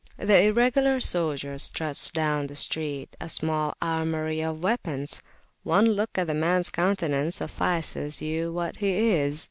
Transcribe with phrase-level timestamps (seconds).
[0.17, 5.21] The Irregular soldier struts down the street a small armoury of weapons:
[5.61, 9.39] one look at the man's countenance suffices to tell you what he is.